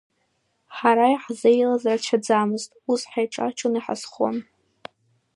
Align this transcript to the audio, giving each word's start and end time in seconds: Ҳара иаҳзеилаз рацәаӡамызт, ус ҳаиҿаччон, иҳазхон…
Ҳара 0.77 1.05
иаҳзеилаз 1.09 1.83
рацәаӡамызт, 1.91 2.69
ус 2.91 3.01
ҳаиҿаччон, 3.11 3.73
иҳазхон… 3.77 4.35